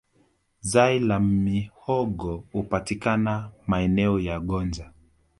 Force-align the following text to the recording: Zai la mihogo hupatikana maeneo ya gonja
Zai 0.61 0.99
la 0.99 1.19
mihogo 1.19 2.43
hupatikana 2.51 3.51
maeneo 3.67 4.19
ya 4.19 4.39
gonja 4.39 4.91